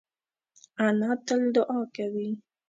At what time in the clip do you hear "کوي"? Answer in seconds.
1.95-2.29